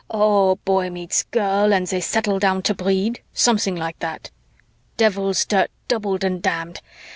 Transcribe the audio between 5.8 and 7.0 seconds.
doubled and damned!